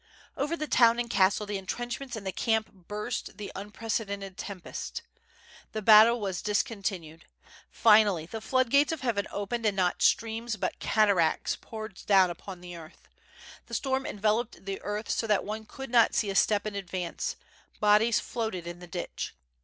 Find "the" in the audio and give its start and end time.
0.57-0.65, 1.45-1.59, 2.25-2.31, 3.37-3.51, 5.73-5.81, 8.25-8.41, 12.61-12.75, 13.67-13.75, 14.65-14.81, 18.79-18.87